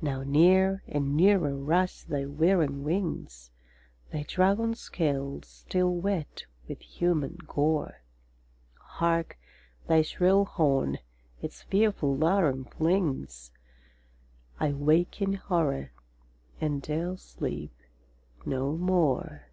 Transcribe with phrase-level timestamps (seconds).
[0.00, 3.50] Now near and nearer rush thy whirring wings,
[4.12, 8.02] Thy dragon scales still wet with human gore.
[8.76, 9.36] Hark,
[9.88, 11.00] thy shrill horn
[11.40, 13.50] its fearful laram flings!
[14.60, 15.90] —I wake in horror,
[16.60, 17.74] and 'dare sleep
[18.46, 19.46] no more!